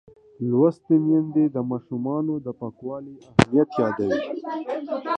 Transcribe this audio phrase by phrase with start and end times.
[0.49, 4.19] لوستې میندې د ماشومانو د پاکوالي اهمیت یادوي.